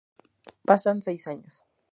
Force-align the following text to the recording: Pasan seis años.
Pasan 0.65 1.03
seis 1.03 1.27
años. 1.27 1.63